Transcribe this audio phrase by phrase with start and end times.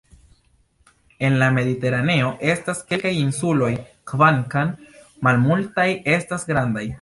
[1.27, 3.71] En la Mediteraneo estas kelkaj insuloj
[4.13, 4.73] kvankam
[5.29, 6.85] malmultaj estas grandaj.